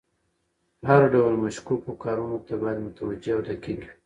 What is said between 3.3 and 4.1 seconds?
او دقیق وي.